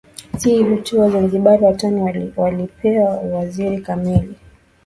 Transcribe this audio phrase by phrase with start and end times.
[0.37, 2.03] Si hivyo tu Wazanzibari watano
[2.35, 4.35] walipewa uwaziri kamili